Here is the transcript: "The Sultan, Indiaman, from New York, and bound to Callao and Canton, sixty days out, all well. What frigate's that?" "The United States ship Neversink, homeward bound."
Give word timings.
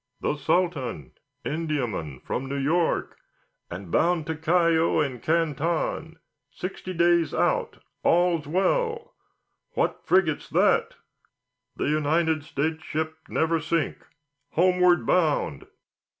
"The 0.19 0.35
Sultan, 0.35 1.11
Indiaman, 1.45 2.23
from 2.23 2.47
New 2.47 2.57
York, 2.57 3.19
and 3.69 3.91
bound 3.91 4.25
to 4.25 4.35
Callao 4.35 4.99
and 4.99 5.21
Canton, 5.21 6.17
sixty 6.49 6.91
days 6.91 7.35
out, 7.35 7.83
all 8.01 8.39
well. 8.39 9.13
What 9.73 10.01
frigate's 10.07 10.49
that?" 10.49 10.95
"The 11.75 11.85
United 11.87 12.43
States 12.43 12.83
ship 12.83 13.15
Neversink, 13.29 13.97
homeward 14.53 15.05
bound." 15.05 15.67